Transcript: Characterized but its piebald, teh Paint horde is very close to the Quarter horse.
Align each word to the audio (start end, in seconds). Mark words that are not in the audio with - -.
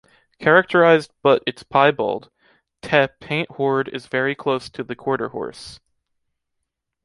Characterized 0.39 1.11
but 1.21 1.43
its 1.45 1.61
piebald, 1.61 2.31
teh 2.81 3.05
Paint 3.19 3.51
horde 3.51 3.87
is 3.89 4.07
very 4.07 4.33
close 4.33 4.67
to 4.71 4.83
the 4.83 4.95
Quarter 4.95 5.27
horse. 5.29 5.79